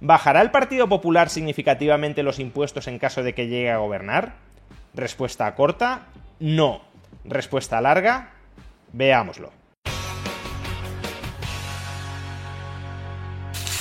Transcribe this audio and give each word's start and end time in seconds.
¿Bajará 0.00 0.42
el 0.42 0.50
Partido 0.50 0.88
Popular 0.88 1.30
significativamente 1.30 2.22
los 2.22 2.38
impuestos 2.38 2.86
en 2.86 2.98
caso 2.98 3.22
de 3.22 3.34
que 3.34 3.48
llegue 3.48 3.70
a 3.70 3.78
gobernar? 3.78 4.34
Respuesta 4.92 5.54
corta, 5.54 6.08
no. 6.38 6.82
Respuesta 7.24 7.80
larga, 7.80 8.32
veámoslo. 8.92 9.52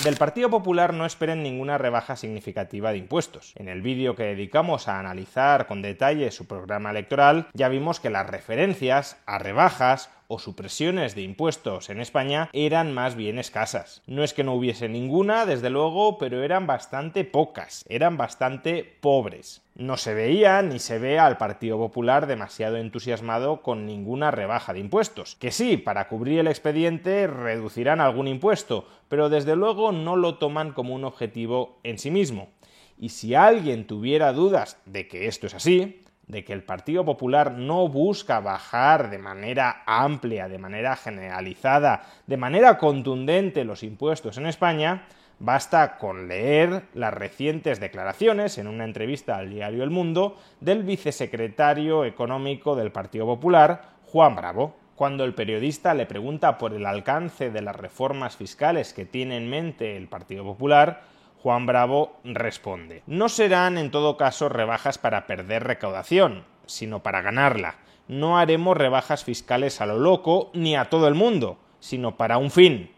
Del 0.05 0.15
Partido 0.15 0.49
Popular 0.49 0.93
no 0.93 1.05
esperen 1.05 1.43
ninguna 1.43 1.77
rebaja 1.77 2.15
significativa 2.15 2.91
de 2.91 2.99
impuestos. 2.99 3.53
En 3.55 3.67
el 3.67 3.81
vídeo 3.81 4.15
que 4.15 4.23
dedicamos 4.23 4.87
a 4.87 4.99
analizar 4.99 5.67
con 5.67 5.81
detalle 5.81 6.31
su 6.31 6.47
programa 6.47 6.91
electoral, 6.91 7.47
ya 7.53 7.69
vimos 7.69 7.99
que 7.99 8.11
las 8.11 8.29
referencias 8.29 9.17
a 9.25 9.39
rebajas 9.39 10.11
o 10.27 10.39
supresiones 10.39 11.15
de 11.15 11.21
impuestos 11.21 11.89
en 11.89 11.99
España 11.99 12.49
eran 12.53 12.93
más 12.93 13.15
bien 13.15 13.39
escasas. 13.39 14.01
No 14.07 14.23
es 14.23 14.33
que 14.33 14.43
no 14.43 14.53
hubiese 14.53 14.89
ninguna, 14.89 15.45
desde 15.45 15.69
luego, 15.69 16.17
pero 16.17 16.43
eran 16.43 16.67
bastante 16.67 17.23
pocas, 17.23 17.85
eran 17.87 18.17
bastante 18.17 18.97
pobres. 19.01 19.61
No 19.75 19.97
se 19.97 20.13
veía 20.13 20.61
ni 20.61 20.79
se 20.79 20.99
ve 20.99 21.19
al 21.19 21.37
Partido 21.37 21.77
Popular 21.77 22.27
demasiado 22.27 22.77
entusiasmado 22.77 23.61
con 23.61 23.85
ninguna 23.85 24.31
rebaja 24.31 24.73
de 24.73 24.79
impuestos. 24.79 25.35
Que 25.35 25.51
sí, 25.51 25.75
para 25.75 26.07
cubrir 26.07 26.39
el 26.39 26.47
expediente 26.47 27.27
reducirán 27.27 27.99
algún 27.99 28.27
impuesto, 28.27 28.87
pero 29.09 29.29
desde 29.29 29.55
luego 29.55 29.91
no 29.91 30.15
lo 30.15 30.35
toman 30.37 30.71
como 30.71 30.95
un 30.95 31.03
objetivo 31.03 31.79
en 31.83 31.97
sí 31.97 32.09
mismo. 32.09 32.49
Y 32.97 33.09
si 33.09 33.35
alguien 33.35 33.85
tuviera 33.85 34.31
dudas 34.31 34.77
de 34.85 35.07
que 35.07 35.27
esto 35.27 35.47
es 35.47 35.53
así, 35.53 36.01
de 36.27 36.43
que 36.43 36.53
el 36.53 36.63
Partido 36.63 37.05
Popular 37.05 37.51
no 37.51 37.87
busca 37.87 38.39
bajar 38.39 39.09
de 39.09 39.17
manera 39.17 39.83
amplia, 39.85 40.47
de 40.47 40.57
manera 40.57 40.95
generalizada, 40.95 42.03
de 42.25 42.37
manera 42.37 42.77
contundente 42.77 43.63
los 43.63 43.83
impuestos 43.83 44.37
en 44.37 44.47
España, 44.47 45.03
basta 45.39 45.97
con 45.97 46.27
leer 46.27 46.83
las 46.93 47.13
recientes 47.13 47.79
declaraciones 47.79 48.57
en 48.57 48.67
una 48.67 48.85
entrevista 48.85 49.37
al 49.37 49.49
diario 49.49 49.83
El 49.83 49.91
Mundo 49.91 50.37
del 50.61 50.83
vicesecretario 50.83 52.05
económico 52.05 52.75
del 52.75 52.91
Partido 52.91 53.25
Popular, 53.25 53.81
Juan 54.05 54.35
Bravo. 54.35 54.75
Cuando 54.95 55.25
el 55.25 55.35
periodista 55.35 55.93
le 55.93 56.05
pregunta 56.05 56.57
por 56.57 56.73
el 56.73 56.85
alcance 56.85 57.51
de 57.51 57.61
las 57.61 57.75
reformas 57.75 58.37
fiscales 58.37 58.93
que 58.93 59.03
tiene 59.03 59.35
en 59.35 59.49
mente 59.49 59.97
el 59.97 60.07
Partido 60.07 60.45
Popular, 60.45 61.01
Juan 61.45 61.67
Bravo 61.67 62.17
responde, 62.23 63.03
no 63.05 63.29
serán 63.29 63.77
en 63.77 63.91
todo 63.91 64.17
caso 64.17 64.49
rebajas 64.49 64.97
para 64.97 65.27
perder 65.27 65.63
recaudación, 65.63 66.43
sino 66.65 67.03
para 67.03 67.21
ganarla. 67.21 67.75
No 68.07 68.39
haremos 68.39 68.75
rebajas 68.75 69.23
fiscales 69.23 69.79
a 69.79 69.85
lo 69.85 69.99
loco 69.99 70.49
ni 70.55 70.75
a 70.75 70.85
todo 70.85 71.07
el 71.07 71.13
mundo, 71.13 71.59
sino 71.79 72.17
para 72.17 72.39
un 72.39 72.49
fin. 72.49 72.89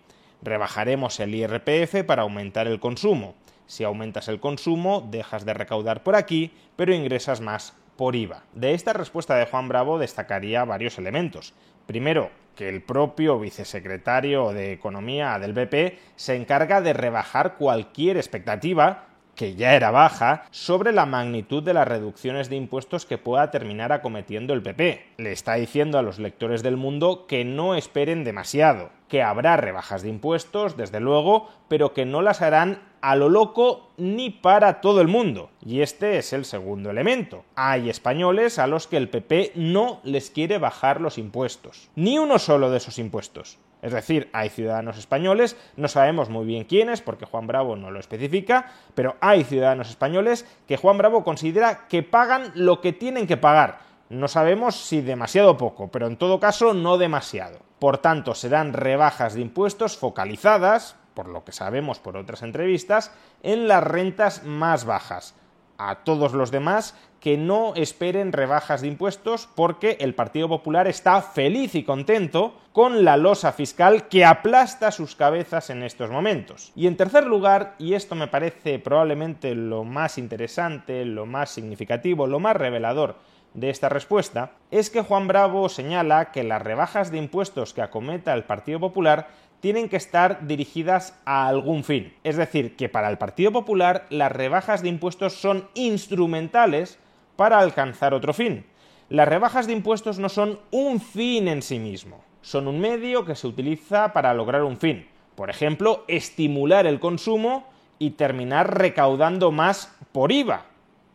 Rebajaremos 0.42 1.20
el 1.20 1.36
IRPF 1.36 2.06
para 2.06 2.22
aumentar 2.22 2.68
el 2.68 2.80
consumo. 2.80 3.36
Si 3.66 3.84
aumentas 3.84 4.30
el 4.30 4.40
consumo, 4.40 5.06
dejas 5.12 5.44
de 5.44 5.54
recaudar 5.54 6.02
por 6.02 6.16
aquí, 6.16 6.54
pero 6.78 6.96
ingresas 6.96 7.42
más 7.42 7.76
por 7.98 8.16
IVA. 8.16 8.44
De 8.54 8.74
esta 8.74 8.94
respuesta 8.94 9.36
de 9.36 9.46
Juan 9.46 9.68
Bravo 9.68 10.00
destacaría 10.00 10.64
varios 10.64 10.98
elementos. 10.98 11.54
Primero, 11.86 12.30
que 12.56 12.70
el 12.70 12.82
propio 12.82 13.40
vicesecretario 13.40 14.52
de 14.54 14.74
Economía 14.74 15.38
del 15.40 15.54
BP 15.54 15.98
se 16.16 16.36
encarga 16.36 16.82
de 16.82 16.94
rebajar 16.94 17.56
cualquier 17.56 18.18
expectativa 18.18 19.08
que 19.38 19.56
ya 19.56 19.76
era 19.76 19.92
baja, 19.92 20.46
sobre 20.50 20.92
la 20.92 21.06
magnitud 21.06 21.64
de 21.64 21.76
las 21.76 21.88
reducciones 21.88 22.50
de 22.50 22.56
impuestos 22.56 23.06
que 23.06 23.20
pueda 23.20 23.52
terminar 23.52 23.94
acometiendo 23.94 24.54
el 24.54 24.64
PP. 24.64 25.14
Le 25.18 25.32
está 25.32 25.54
diciendo 25.54 26.00
a 26.00 26.02
los 26.02 26.18
lectores 26.18 26.64
del 26.64 26.76
mundo 26.76 27.28
que 27.28 27.46
no 27.46 27.76
esperen 27.76 28.24
demasiado, 28.24 28.90
que 29.08 29.22
habrá 29.22 29.56
rebajas 29.56 30.02
de 30.02 30.10
impuestos, 30.10 30.76
desde 30.76 31.00
luego, 31.00 31.50
pero 31.70 31.94
que 31.94 32.06
no 32.06 32.24
las 32.24 32.42
harán 32.42 32.80
a 33.02 33.16
lo 33.16 33.30
loco 33.30 33.90
ni 33.98 34.30
para 34.30 34.82
todo 34.82 35.02
el 35.02 35.08
mundo. 35.08 35.50
Y 35.66 35.82
este 35.82 36.18
es 36.18 36.34
el 36.34 36.46
segundo 36.46 36.90
elemento. 36.90 37.44
Hay 37.56 37.90
españoles 37.90 38.60
a 38.60 38.68
los 38.68 38.88
que 38.88 38.98
el 38.98 39.10
PP 39.10 39.54
no 39.56 40.00
les 40.04 40.30
quiere 40.30 40.58
bajar 40.58 41.02
los 41.02 41.18
impuestos. 41.18 41.90
Ni 41.96 42.20
uno 42.20 42.40
solo 42.40 42.70
de 42.70 42.78
esos 42.78 43.00
impuestos. 43.00 43.58
Es 43.82 43.94
decir, 43.94 44.30
hay 44.34 44.50
ciudadanos 44.50 44.98
españoles, 44.98 45.56
no 45.76 45.88
sabemos 45.88 46.30
muy 46.30 46.46
bien 46.46 46.64
quiénes, 46.64 47.02
porque 47.02 47.26
Juan 47.26 47.46
Bravo 47.46 47.76
no 47.76 47.92
lo 47.92 48.00
especifica, 48.00 48.72
pero 48.96 49.16
hay 49.22 49.44
ciudadanos 49.44 49.90
españoles 49.90 50.48
que 50.68 50.78
Juan 50.78 50.98
Bravo 50.98 51.24
considera 51.24 51.88
que 51.88 52.02
pagan 52.02 52.52
lo 52.56 52.82
que 52.82 52.92
tienen 52.92 53.28
que 53.28 53.38
pagar. 53.38 53.80
No 54.10 54.28
sabemos 54.28 54.76
si 54.76 55.02
demasiado 55.02 55.58
poco, 55.58 55.90
pero 55.90 56.08
en 56.08 56.18
todo 56.18 56.40
caso 56.40 56.74
no 56.74 56.98
demasiado. 56.98 57.60
Por 57.78 58.00
tanto, 58.00 58.34
serán 58.34 58.74
rebajas 58.74 59.36
de 59.36 59.42
impuestos 59.42 59.98
focalizadas, 59.98 60.96
por 61.18 61.30
lo 61.30 61.44
que 61.44 61.52
sabemos 61.52 61.98
por 61.98 62.16
otras 62.16 62.44
entrevistas, 62.44 63.12
en 63.42 63.68
las 63.68 63.84
rentas 63.84 64.44
más 64.44 64.86
bajas 64.86 65.34
a 65.80 66.04
todos 66.04 66.34
los 66.34 66.52
demás 66.52 66.96
que 67.20 67.38
no 67.38 67.74
esperen 67.74 68.34
rebajas 68.34 68.82
de 68.82 68.88
impuestos 68.88 69.50
porque 69.56 69.98
el 70.00 70.14
Partido 70.14 70.48
Popular 70.48 70.86
está 70.86 71.20
feliz 71.24 71.74
y 71.74 71.84
contento 71.84 72.54
con 72.72 73.04
la 73.04 73.18
losa 73.18 73.52
fiscal 73.52 74.08
que 74.10 74.26
aplasta 74.26 74.92
sus 74.92 75.16
cabezas 75.16 75.72
en 75.72 75.82
estos 75.82 76.12
momentos. 76.12 76.72
Y 76.76 76.86
en 76.86 76.98
tercer 76.98 77.26
lugar, 77.26 77.74
y 77.80 77.96
esto 77.96 78.14
me 78.14 78.28
parece 78.28 78.78
probablemente 78.78 79.56
lo 79.56 79.84
más 79.84 80.20
interesante, 80.20 81.04
lo 81.04 81.26
más 81.26 81.50
significativo, 81.50 82.28
lo 82.28 82.40
más 82.40 82.56
revelador 82.56 83.16
de 83.56 83.72
esta 83.72 83.90
respuesta, 83.90 84.52
es 84.70 84.92
que 84.92 85.02
Juan 85.02 85.28
Bravo 85.28 85.68
señala 85.68 86.32
que 86.32 86.44
las 86.44 86.62
rebajas 86.62 87.10
de 87.10 87.18
impuestos 87.18 87.74
que 87.74 87.82
acometa 87.82 88.36
el 88.36 88.44
Partido 88.44 88.80
Popular 88.80 89.30
tienen 89.60 89.90
que 89.90 89.98
estar 89.98 90.48
dirigidas 90.48 91.20
a 91.26 91.48
algún 91.48 91.84
fin. 91.84 92.14
Es 92.24 92.38
decir, 92.38 92.76
que 92.76 92.90
para 92.90 93.10
el 93.10 93.18
Partido 93.18 93.52
Popular 93.52 94.06
las 94.10 94.32
rebajas 94.32 94.82
de 94.82 94.90
impuestos 94.90 95.34
son 95.34 95.68
instrumentales 95.74 97.00
para 97.36 97.60
alcanzar 97.60 98.14
otro 98.14 98.34
fin. 98.34 98.66
Las 99.10 99.28
rebajas 99.28 99.68
de 99.68 99.74
impuestos 99.74 100.20
no 100.20 100.30
son 100.30 100.60
un 100.72 101.00
fin 101.00 101.48
en 101.48 101.62
sí 101.62 101.80
mismo, 101.80 102.24
son 102.42 102.68
un 102.68 102.80
medio 102.80 103.26
que 103.26 103.36
se 103.36 103.48
utiliza 103.48 104.14
para 104.14 104.34
lograr 104.34 104.64
un 104.64 104.78
fin. 104.78 105.08
Por 105.36 105.50
ejemplo, 105.50 106.04
estimular 106.08 106.86
el 106.88 107.00
consumo 107.00 107.68
y 108.00 108.12
terminar 108.12 108.78
recaudando 108.78 109.52
más 109.52 109.96
por 110.12 110.32
IVA. 110.32 110.66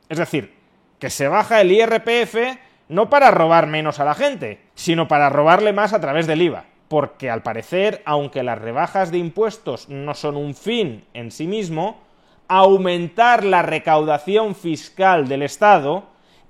Es 0.09 0.19
decir, 0.19 0.55
que 0.99 1.11
se 1.11 1.29
baja 1.29 1.61
el 1.61 1.73
IRPF 1.73 2.37
no 2.89 3.11
para 3.11 3.31
robar 3.31 3.67
menos 3.67 4.01
a 4.01 4.05
la 4.05 4.15
gente, 4.15 4.61
sino 4.75 5.09
para 5.09 5.29
robarle 5.29 5.73
más 5.73 5.93
a 5.93 6.01
través 6.01 6.27
del 6.27 6.43
IVA 6.43 6.72
porque 6.93 7.31
al 7.31 7.43
parecer, 7.43 8.03
aunque 8.05 8.43
las 8.43 8.59
rebajas 8.59 9.11
de 9.11 9.17
impuestos 9.17 9.89
no 9.89 10.13
son 10.13 10.37
un 10.37 10.55
fin 10.55 11.07
en 11.15 11.31
sí 11.31 11.47
mismo, 11.47 11.97
aumentar 12.49 13.45
la 13.45 13.63
recaudación 13.63 14.55
fiscal 14.55 15.27
del 15.27 15.41
Estado, 15.41 16.05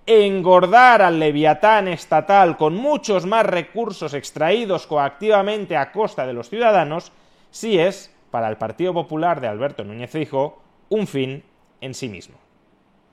engordar 0.04 1.00
al 1.00 1.20
leviatán 1.20 1.86
estatal 1.86 2.56
con 2.56 2.75
muchos 2.75 3.25
más 3.25 3.47
recursos 3.47 4.14
extraídos 4.14 4.88
coactivamente 4.88 5.76
a 5.76 5.92
costa 5.92 6.26
de 6.26 6.32
los 6.32 6.50
ciudadanos, 6.50 7.12
sí 7.53 7.78
es, 7.78 8.12
para 8.32 8.48
el 8.48 8.56
Partido 8.56 8.92
Popular 8.92 9.41
de 9.41 9.47
Alberto 9.47 9.84
Núñez 9.84 10.10
Fijo, 10.10 10.60
un 10.89 11.06
fin 11.06 11.44
en 11.80 11.94
sí 11.94 12.09
mismo. 12.09 12.34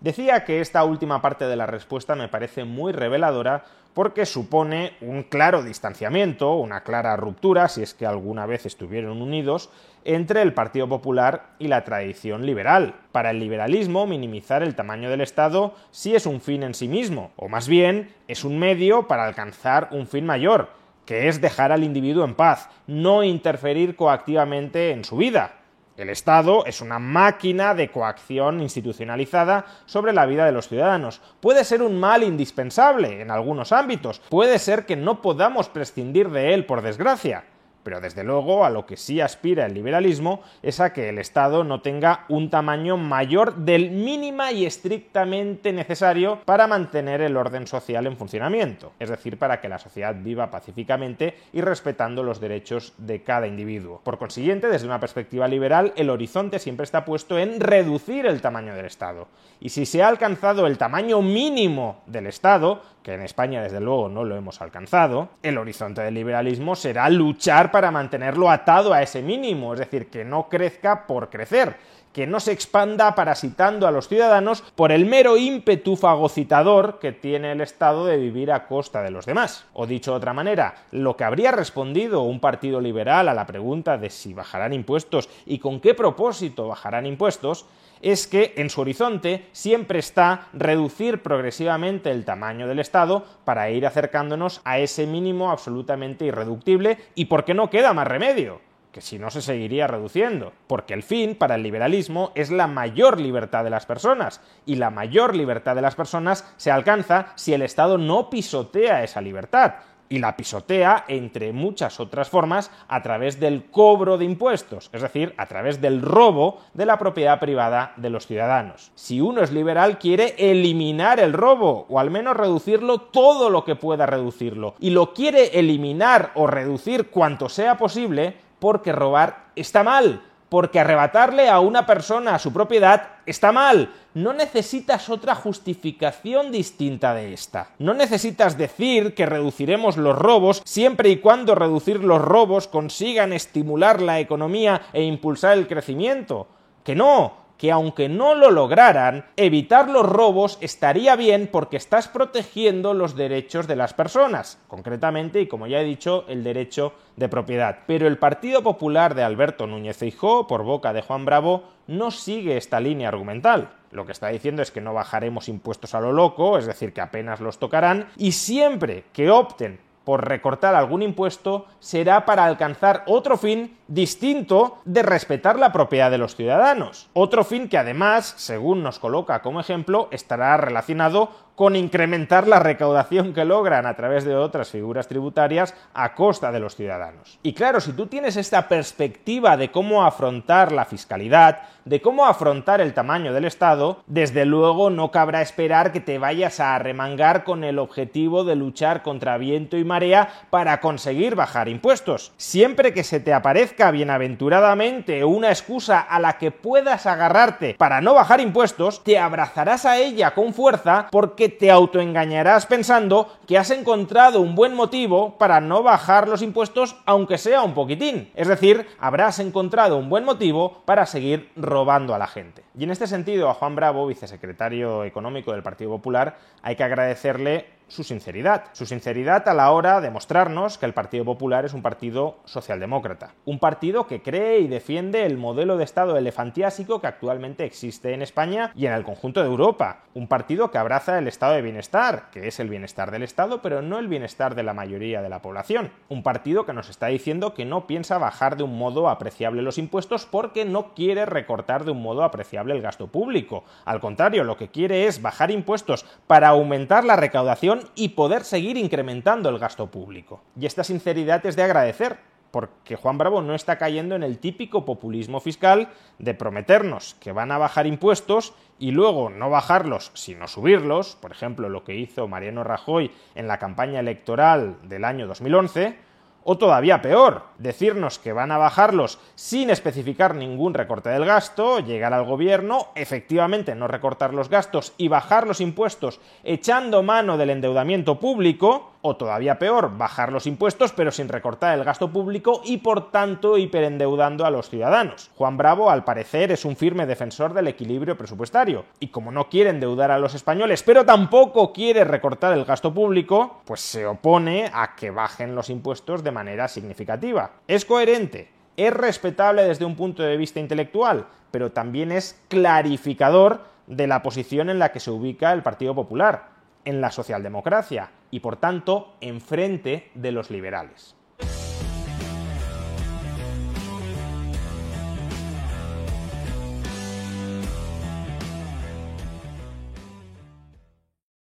Decía 0.01 0.46
que 0.46 0.62
esta 0.62 0.86
última 0.86 1.22
parte 1.22 1.46
de 1.46 1.57
la 1.57 1.66
respuesta 1.66 2.16
me 2.16 2.30
parece 2.30 2.63
muy 2.63 2.94
reveladora 2.94 3.66
porque 3.94 4.25
supone 4.25 4.94
un 5.01 5.24
claro 5.24 5.62
distanciamiento, 5.62 6.54
una 6.56 6.84
clara 6.84 7.18
ruptura, 7.18 7.68
si 7.68 7.81
es 7.81 7.94
que 7.94 8.06
alguna 8.06 8.46
vez 8.46 8.66
estuvieron 8.66 9.22
unidos, 9.22 9.69
entre 10.06 10.42
el 10.42 10.54
Partido 10.54 10.88
Popular 10.88 11.48
y 11.60 11.68
la 11.68 11.84
tradición 11.84 12.46
liberal. 12.46 12.96
Para 13.12 13.31
el 13.31 13.40
liberalismo, 13.40 14.07
minimizar 14.07 14.63
el 14.63 14.75
tamaño 14.75 15.10
del 15.10 15.19
Estado 15.19 15.75
sí 15.92 16.16
es 16.16 16.25
un 16.25 16.40
fin 16.40 16.63
en 16.63 16.75
sí 16.75 16.88
mismo, 16.88 17.31
o 17.36 17.50
más 17.50 17.68
bien 17.68 18.13
es 18.30 18.45
un 18.45 18.57
medio 18.57 19.06
para 19.06 19.25
alcanzar 19.25 19.90
un 19.92 20.07
fin 20.07 20.25
mayor, 20.25 20.69
que 21.06 21.28
es 21.28 21.42
dejar 21.42 21.74
al 21.74 21.84
individuo 21.84 22.24
en 22.24 22.36
paz, 22.36 22.69
no 22.88 23.24
interferir 23.24 23.98
coactivamente 23.98 24.92
en 24.92 25.04
su 25.04 25.18
vida, 25.18 25.59
el 26.00 26.10
Estado 26.10 26.66
es 26.66 26.81
una 26.81 26.98
máquina 27.00 27.75
de 27.75 27.92
coacción 27.92 28.62
institucionalizada 28.62 29.66
sobre 29.86 30.13
la 30.13 30.25
vida 30.25 30.46
de 30.46 30.51
los 30.51 30.68
ciudadanos. 30.68 31.22
Puede 31.42 31.63
ser 31.63 31.81
un 31.81 32.00
mal 32.00 32.24
indispensable 32.24 33.22
en 33.22 33.31
algunos 33.31 33.72
ámbitos, 33.72 34.19
puede 34.30 34.60
ser 34.60 34.86
que 34.86 34.96
no 34.96 35.22
podamos 35.22 35.69
prescindir 35.69 36.30
de 36.30 36.54
él 36.54 36.66
por 36.66 36.81
desgracia, 36.81 37.44
Pero 37.90 38.02
desde 38.02 38.24
luego 38.24 38.66
a 38.66 38.70
lo 38.70 38.86
que 38.86 38.96
sí 38.96 39.20
aspira 39.20 39.66
el 39.66 39.74
liberalismo 39.74 40.44
es 40.62 40.80
a 40.80 40.94
que 40.94 41.10
el 41.10 41.18
Estado 41.18 41.64
no 41.64 41.82
tenga 41.82 42.26
un 42.30 42.52
tamaño 42.52 42.98
mayor 42.98 43.56
del 43.56 43.90
mínima 43.90 44.52
y 44.52 44.68
estrictamente 44.68 45.74
necesario 45.74 46.38
para 46.46 46.68
mantener 46.68 47.22
el 47.22 47.36
orden 47.36 47.66
social 47.66 48.06
en 48.06 48.16
funcionamiento, 48.16 48.94
es 49.00 49.10
decir, 49.10 49.40
para 49.40 49.60
que 49.60 49.70
la 49.70 49.80
sociedad 49.80 50.16
viva 50.16 50.52
pacíficamente 50.52 51.34
y 51.52 51.62
respetando 51.62 52.22
los 52.22 52.40
derechos 52.40 52.94
de 53.00 53.24
cada 53.24 53.48
individuo. 53.48 54.02
Por 54.04 54.20
consiguiente, 54.20 54.68
desde 54.68 54.86
una 54.86 55.00
perspectiva 55.00 55.48
liberal, 55.48 55.92
el 55.96 56.12
horizonte 56.12 56.60
siempre 56.60 56.84
está 56.84 57.06
puesto 57.06 57.40
en 57.40 57.60
reducir 57.60 58.28
el 58.28 58.40
tamaño 58.40 58.76
del 58.76 58.86
Estado. 58.86 59.30
Y 59.60 59.70
si 59.70 59.88
se 59.88 60.04
ha 60.04 60.10
alcanzado 60.10 60.68
el 60.68 60.78
tamaño 60.78 61.24
mínimo 61.24 62.04
del 62.06 62.28
Estado, 62.28 62.84
que 63.04 63.14
en 63.14 63.22
España 63.22 63.62
desde 63.62 63.80
luego 63.80 64.10
no 64.10 64.24
lo 64.24 64.36
hemos 64.36 64.62
alcanzado, 64.62 65.30
el 65.42 65.58
horizonte 65.58 66.02
del 66.02 66.14
liberalismo 66.14 66.76
será 66.76 67.10
luchar 67.10 67.72
para 67.72 67.79
mantenerlo 67.90 68.50
atado 68.50 68.94
a 68.94 69.02
ese 69.02 69.22
mínimo, 69.22 69.74
es 69.74 69.80
decir, 69.80 70.10
que 70.10 70.26
no 70.26 70.50
crezca 70.50 71.08
por 71.08 71.30
crecer, 71.30 71.76
que 72.14 72.28
no 72.28 72.40
se 72.40 72.52
expanda 72.52 73.16
parasitando 73.16 73.88
a 73.88 73.92
los 73.92 74.08
ciudadanos 74.08 74.62
por 74.76 74.92
el 74.92 75.06
mero 75.06 75.38
ímpetu 75.38 75.96
fagocitador 75.96 77.00
que 77.00 77.12
tiene 77.12 77.52
el 77.52 77.62
Estado 77.62 78.06
de 78.06 78.18
vivir 78.18 78.52
a 78.52 78.68
costa 78.68 79.02
de 79.02 79.12
los 79.12 79.26
demás. 79.26 79.66
O 79.74 79.88
dicho 79.88 80.12
de 80.12 80.18
otra 80.18 80.34
manera, 80.34 80.76
lo 80.92 81.16
que 81.16 81.24
habría 81.24 81.52
respondido 81.52 82.22
un 82.22 82.40
partido 82.40 82.82
liberal 82.82 83.30
a 83.30 83.34
la 83.34 83.46
pregunta 83.46 83.98
de 83.98 84.10
si 84.10 84.34
bajarán 84.34 84.74
impuestos 84.74 85.30
y 85.46 85.60
con 85.60 85.80
qué 85.80 85.94
propósito 85.94 86.68
bajarán 86.68 87.06
impuestos, 87.06 87.66
es 88.02 88.28
que 88.28 88.54
en 88.58 88.70
su 88.70 88.82
horizonte 88.82 89.48
siempre 89.52 90.00
está 90.00 90.48
reducir 90.54 91.22
progresivamente 91.22 92.12
el 92.12 92.24
tamaño 92.26 92.68
del 92.68 92.80
Estado 92.80 93.26
para 93.44 93.70
ir 93.72 93.86
acercándonos 93.86 94.62
a 94.64 94.80
ese 94.80 95.06
mínimo 95.06 95.52
absolutamente 95.52 96.26
irreductible 96.26 96.98
y 97.16 97.26
porque 97.26 97.54
no 97.54 97.70
queda 97.70 97.94
más 97.94 98.08
remedio 98.08 98.62
que 98.92 99.02
si 99.02 99.20
no 99.20 99.30
se 99.30 99.42
seguiría 99.42 99.88
reduciendo, 99.88 100.54
porque 100.68 100.94
el 100.94 101.04
fin 101.04 101.36
para 101.36 101.56
el 101.56 101.64
liberalismo 101.64 102.32
es 102.36 102.52
la 102.52 102.68
mayor 102.68 103.20
libertad 103.20 103.64
de 103.64 103.70
las 103.70 103.86
personas, 103.86 104.42
y 104.66 104.76
la 104.76 104.90
mayor 104.90 105.36
libertad 105.36 105.76
de 105.76 105.82
las 105.82 105.96
personas 105.96 106.52
se 106.58 106.72
alcanza 106.72 107.34
si 107.36 107.54
el 107.54 107.62
Estado 107.62 107.98
no 107.98 108.30
pisotea 108.30 109.04
esa 109.04 109.22
libertad, 109.22 109.76
y 110.10 110.18
la 110.18 110.36
pisotea, 110.36 111.06
entre 111.08 111.54
muchas 111.54 112.00
otras 112.00 112.30
formas, 112.30 112.72
a 112.88 113.02
través 113.04 113.40
del 113.40 113.66
cobro 113.70 114.18
de 114.18 114.26
impuestos, 114.26 114.90
es 114.92 115.02
decir, 115.04 115.34
a 115.38 115.46
través 115.46 115.80
del 115.82 116.02
robo 116.02 116.62
de 116.74 116.88
la 116.88 116.98
propiedad 116.98 117.40
privada 117.40 117.94
de 117.96 118.10
los 118.10 118.26
ciudadanos. 118.26 118.92
Si 118.96 119.22
uno 119.22 119.42
es 119.42 119.52
liberal, 119.52 120.00
quiere 120.00 120.34
eliminar 120.38 121.20
el 121.20 121.34
robo, 121.34 121.86
o 121.90 122.00
al 122.00 122.10
menos 122.10 122.36
reducirlo 122.36 123.00
todo 123.00 123.52
lo 123.52 123.64
que 123.64 123.76
pueda 123.76 124.08
reducirlo, 124.08 124.74
y 124.80 124.90
lo 124.90 125.14
quiere 125.14 125.60
eliminar 125.60 126.32
o 126.34 126.48
reducir 126.48 127.12
cuanto 127.12 127.48
sea 127.48 127.78
posible, 127.78 128.49
porque 128.60 128.92
robar 128.92 129.48
está 129.56 129.84
mal, 129.84 130.22
porque 130.50 130.80
arrebatarle 130.80 131.50
a 131.50 131.60
una 131.60 131.86
persona 131.86 132.40
su 132.40 132.52
propiedad 132.52 133.08
está 133.26 133.52
mal. 133.52 133.94
No 134.14 134.34
necesitas 134.34 135.10
otra 135.10 135.36
justificación 135.36 136.52
distinta 136.52 137.14
de 137.14 137.34
esta. 137.34 137.70
No 137.78 137.94
necesitas 137.94 138.58
decir 138.58 139.14
que 139.14 139.26
reduciremos 139.26 139.98
los 139.98 140.18
robos 140.18 140.62
siempre 140.66 141.10
y 141.10 141.18
cuando 141.18 141.56
reducir 141.56 142.04
los 142.04 142.22
robos 142.22 142.68
consigan 142.68 143.34
estimular 143.34 144.02
la 144.02 144.20
economía 144.20 144.82
e 144.92 145.04
impulsar 145.04 145.58
el 145.58 145.68
crecimiento. 145.68 146.48
Que 146.84 146.96
no, 146.96 147.34
que 147.60 147.72
aunque 147.74 148.08
no 148.08 148.36
lo 148.36 148.50
lograran, 148.50 149.26
evitar 149.36 149.90
los 149.90 150.06
robos 150.06 150.58
estaría 150.62 151.18
bien 151.18 151.50
porque 151.52 151.76
estás 151.76 152.08
protegiendo 152.08 152.94
los 152.94 153.18
derechos 153.18 153.68
de 153.68 153.76
las 153.76 153.94
personas, 153.94 154.60
concretamente, 154.70 155.42
y 155.42 155.48
como 155.48 155.68
ya 155.68 155.82
he 155.82 155.84
dicho, 155.84 156.24
el 156.30 156.44
derecho 156.44 156.94
de 157.18 157.28
propiedad. 157.28 157.80
Pero 157.86 158.08
el 158.08 158.18
Partido 158.18 158.64
Popular 158.64 159.14
de 159.14 159.24
Alberto 159.24 159.68
Núñez 159.68 159.98
Feijóo, 159.98 160.48
por 160.48 160.64
boca 160.64 160.94
de 160.94 161.02
Juan 161.02 161.26
Bravo, 161.26 161.66
no 161.88 162.12
sigue 162.12 162.56
esta 162.56 162.80
línea 162.80 163.10
argumental. 163.10 163.72
Lo 163.92 164.06
que 164.06 164.14
está 164.14 164.30
diciendo 164.30 164.62
es 164.62 164.72
que 164.72 164.80
no 164.80 164.94
bajaremos 164.94 165.50
impuestos 165.50 165.94
a 165.94 166.00
lo 166.00 166.14
loco, 166.14 166.58
es 166.58 166.66
decir, 166.66 166.94
que 166.94 167.02
apenas 167.02 167.42
los 167.42 167.60
tocarán, 167.60 168.08
y 168.16 168.32
siempre 168.32 169.04
que 169.12 169.30
opten 169.30 169.80
por 170.10 170.28
recortar 170.28 170.74
algún 170.74 171.04
impuesto 171.04 171.68
será 171.78 172.26
para 172.26 172.44
alcanzar 172.44 173.04
otro 173.06 173.38
fin 173.38 173.78
distinto 173.88 174.80
de 174.84 175.04
respetar 175.04 175.60
la 175.60 175.72
propiedad 175.72 176.10
de 176.10 176.18
los 176.18 176.36
ciudadanos. 176.36 177.12
Otro 177.14 177.44
fin 177.44 177.70
que 177.70 177.78
además, 177.78 178.34
según 178.36 178.82
nos 178.82 178.98
coloca 178.98 179.44
como 179.44 179.60
ejemplo, 179.60 180.08
estará 180.10 180.58
relacionado 180.58 181.30
con 181.60 181.76
incrementar 181.76 182.48
la 182.48 182.60
recaudación 182.60 183.34
que 183.34 183.44
logran 183.44 183.86
a 183.86 183.94
través 183.94 184.24
de 184.24 184.34
otras 184.34 184.70
figuras 184.70 185.10
tributarias 185.10 185.76
a 185.94 186.16
costa 186.16 186.54
de 186.54 186.62
los 186.62 186.78
ciudadanos. 186.78 187.38
Y 187.44 187.52
claro, 187.52 187.82
si 187.82 187.92
tú 187.92 188.08
tienes 188.08 188.38
esta 188.38 188.70
perspectiva 188.70 189.58
de 189.58 189.70
cómo 189.70 190.06
afrontar 190.06 190.72
la 190.72 190.86
fiscalidad, 190.86 191.64
de 191.84 192.02
cómo 192.02 192.26
afrontar 192.26 192.80
el 192.80 192.94
tamaño 192.94 193.34
del 193.34 193.44
Estado, 193.44 194.04
desde 194.08 194.46
luego 194.46 194.90
no 194.90 195.12
cabrá 195.12 195.42
esperar 195.42 195.92
que 195.92 196.00
te 196.00 196.18
vayas 196.18 196.62
a 196.62 196.76
arremangar 196.76 197.44
con 197.44 197.66
el 197.66 197.80
objetivo 197.80 198.46
de 198.46 198.56
luchar 198.56 199.02
contra 199.04 199.38
viento 199.38 199.76
y 199.76 199.84
marea 199.84 200.30
para 200.50 200.80
conseguir 200.80 201.36
bajar 201.36 201.68
impuestos. 201.68 202.32
Siempre 202.38 202.94
que 202.94 203.04
se 203.04 203.20
te 203.20 203.34
aparezca 203.34 203.92
bienaventuradamente 203.92 205.26
una 205.26 205.50
excusa 205.50 206.00
a 206.00 206.22
la 206.22 206.38
que 206.38 206.52
puedas 206.52 207.06
agarrarte 207.06 207.76
para 207.78 208.00
no 208.00 208.14
bajar 208.14 208.40
impuestos, 208.40 209.04
te 209.04 209.20
abrazarás 209.20 209.86
a 209.86 209.98
ella 209.98 210.34
con 210.34 210.54
fuerza 210.54 211.08
porque 211.12 211.49
te 211.50 211.72
autoengañarás 211.72 212.66
pensando 212.66 213.28
que 213.48 213.57
has 213.57 213.72
encontrado 213.72 214.42
un 214.42 214.56
buen 214.56 214.75
motivo 214.75 215.38
para 215.38 215.62
no 215.62 215.84
bajar 215.84 216.28
los 216.28 216.42
impuestos 216.42 216.96
aunque 217.06 217.38
sea 217.38 217.63
un 217.63 217.74
poquitín. 217.74 218.31
Es 218.36 218.48
decir, 218.48 218.88
habrás 219.00 219.40
encontrado 219.40 219.98
un 219.98 220.10
buen 220.10 220.25
motivo 220.25 220.81
para 220.86 221.06
seguir 221.06 221.50
robando 221.56 222.13
a 222.13 222.19
la 222.19 222.28
gente. 222.28 222.63
Y 222.78 222.84
en 222.84 222.92
este 222.92 223.07
sentido, 223.07 223.50
a 223.50 223.54
Juan 223.54 223.75
Bravo, 223.75 224.07
vicesecretario 224.07 225.04
económico 225.04 225.51
del 225.51 225.63
Partido 225.63 225.92
Popular, 225.92 226.38
hay 226.62 226.75
que 226.75 226.84
agradecerle 226.84 227.79
su 227.90 228.04
sinceridad. 228.04 228.66
Su 228.72 228.86
sinceridad 228.86 229.48
a 229.50 229.54
la 229.54 229.72
hora 229.72 230.00
de 230.00 230.10
mostrarnos 230.10 230.78
que 230.78 230.86
el 230.86 230.94
Partido 230.94 231.26
Popular 231.26 231.66
es 231.66 231.74
un 231.74 231.82
partido 231.82 232.38
socialdemócrata. 232.46 233.34
Un 233.46 233.60
partido 233.60 234.08
que 234.08 234.22
cree 234.22 234.60
y 234.60 234.68
defiende 234.68 235.26
el 235.26 235.38
modelo 235.38 235.78
de 235.78 235.84
Estado 235.84 236.18
elefantiásico 236.18 237.02
que 237.02 237.08
actualmente 237.08 237.66
existe 237.66 238.14
en 238.14 238.22
España 238.22 238.72
y 238.76 238.86
en 238.86 238.94
el 238.94 239.04
conjunto 239.04 239.42
de 239.42 239.50
Europa. 239.50 240.04
Un 240.14 240.28
partido 240.28 240.72
que 240.72 240.78
abraza 240.78 241.18
el 241.20 241.28
estado 241.28 241.54
de 241.54 241.62
bienestar, 241.62 242.30
que 242.32 242.48
es 242.48 242.60
el 242.60 242.70
bienestar 242.70 243.12
del 243.12 243.24
Estado, 243.24 243.62
pero 243.62 243.82
no 243.82 244.00
el 244.00 244.08
bienestar 244.08 244.56
de 244.56 244.64
la 244.64 244.74
mayoría 244.74 245.22
de 245.22 245.30
la 245.30 245.42
población. 245.42 245.92
Un 246.08 246.24
partido 246.24 246.66
que 246.66 246.74
nos 246.74 246.90
está 246.90 247.08
diciendo 247.08 247.54
que 247.54 247.66
no 247.66 247.88
piensa 247.88 248.18
bajar 248.18 248.56
de 248.56 248.64
un 248.64 248.78
modo 248.78 249.10
apreciable 249.10 249.62
los 249.62 249.78
impuestos 249.78 250.26
porque 250.26 250.66
no 250.66 250.94
quiere 250.94 251.26
recortar 251.26 251.86
de 251.86 251.92
un 251.92 252.02
modo 252.02 252.24
apreciable 252.24 252.74
el 252.74 252.81
gasto 252.81 253.08
público. 253.08 253.64
Al 253.86 254.00
contrario, 254.00 254.44
lo 254.44 254.58
que 254.58 254.69
quiere 254.69 255.08
es 255.08 255.22
bajar 255.22 255.52
impuestos 255.52 256.06
para 256.28 256.50
aumentar 256.50 257.04
la 257.04 257.16
recaudación 257.16 257.79
y 257.95 258.09
poder 258.09 258.44
seguir 258.44 258.78
incrementando 258.78 259.50
el 259.50 259.59
gasto 259.59 259.88
público. 259.88 260.42
Y 260.59 260.66
esta 260.66 260.83
sinceridad 260.83 261.45
es 261.45 261.56
de 261.56 261.64
agradecer, 261.64 262.18
porque 262.52 262.95
Juan 262.95 263.18
Bravo 263.18 263.42
no 263.42 263.54
está 263.54 263.78
cayendo 263.78 264.16
en 264.16 264.24
el 264.24 264.40
típico 264.40 264.86
populismo 264.86 265.40
fiscal 265.40 265.90
de 266.18 266.33
prometernos 266.33 267.16
que 267.19 267.31
van 267.31 267.52
a 267.52 267.57
bajar 267.57 267.86
impuestos 267.86 268.54
y 268.80 268.92
luego 268.92 269.30
no 269.30 269.50
bajarlos, 269.50 270.12
sino 270.14 270.48
subirlos, 270.48 271.16
por 271.16 271.31
ejemplo, 271.31 271.69
lo 271.69 271.83
que 271.83 271.95
hizo 271.95 272.28
Mariano 272.28 272.64
Rajoy 272.64 273.12
en 273.36 273.48
la 273.48 273.59
campaña 273.59 274.00
electoral 274.00 274.78
del 274.83 275.06
año 275.06 275.28
2011, 275.28 276.08
o 276.44 276.58
todavía 276.58 277.02
peor, 277.02 277.44
decirnos 277.58 278.19
que 278.19 278.34
van 278.34 278.52
a 278.52 278.58
bajarlos 278.58 279.19
sin 279.36 279.69
especificar 279.69 280.36
ningún 280.36 280.74
recorte 280.74 281.10
del 281.10 281.26
gasto, 281.26 281.80
llegar 281.80 282.14
al 282.14 282.26
gobierno, 282.26 282.88
efectivamente 282.96 283.76
no 283.76 283.88
recortar 283.88 284.34
los 284.34 284.50
gastos 284.50 284.94
y 284.98 285.08
bajar 285.08 285.48
los 285.48 285.62
impuestos 285.62 286.19
echando 286.44 287.04
mano 287.04 287.38
del 287.38 287.50
endeudamiento 287.50 288.19
público, 288.19 288.92
o 289.02 289.16
todavía 289.16 289.60
peor, 289.60 289.98
bajar 289.98 290.31
los 290.31 290.46
impuestos 290.46 290.92
pero 290.92 291.12
sin 291.12 291.30
recortar 291.30 291.78
el 291.78 291.86
gasto 291.86 292.10
público 292.10 292.62
y 292.66 292.78
por 292.78 293.12
tanto 293.12 293.58
hiperendeudando 293.58 294.46
a 294.46 294.52
los 294.52 294.69
ciudadanos. 294.69 295.31
Juan 295.38 295.58
Bravo, 295.58 295.90
al 295.90 296.04
parecer, 296.04 296.52
es 296.52 296.66
un 296.66 296.76
firme 296.76 297.06
defensor 297.06 297.54
del 297.54 297.68
equilibrio 297.68 298.18
presupuestario 298.18 298.86
y 299.00 299.08
como 299.08 299.31
no 299.31 299.50
quiere 299.50 299.69
endeudar 299.69 300.12
a 300.12 300.19
los 300.19 300.36
españoles 300.36 300.84
pero 300.84 301.06
tampoco 301.06 301.72
quiere 301.72 302.04
recortar 302.04 302.54
el 302.54 302.66
gasto 302.66 302.94
público, 302.94 303.62
pues 303.66 303.80
se 303.81 304.06
opone 304.06 304.69
a 304.74 304.96
que 304.96 305.12
bajen 305.12 305.56
los 305.56 305.69
impuestos 305.69 306.24
de 306.30 306.33
manera 306.33 306.68
significativa. 306.68 307.52
Es 307.68 307.86
coherente, 307.86 308.50
es 308.78 308.94
respetable 308.94 309.64
desde 309.64 309.86
un 309.86 309.95
punto 309.95 310.24
de 310.24 310.38
vista 310.38 310.59
intelectual, 310.59 311.26
pero 311.52 311.71
también 311.71 312.12
es 312.12 312.40
clarificador 312.48 313.66
de 313.88 314.07
la 314.07 314.21
posición 314.21 314.69
en 314.69 314.80
la 314.80 314.92
que 314.92 315.00
se 315.00 315.12
ubica 315.12 315.52
el 315.52 315.64
Partido 315.64 315.95
Popular, 315.95 316.50
en 316.86 317.02
la 317.02 317.12
socialdemocracia 317.12 318.12
y 318.31 318.40
por 318.40 318.57
tanto 318.57 319.16
enfrente 319.21 320.12
de 320.14 320.31
los 320.31 320.50
liberales. 320.52 321.16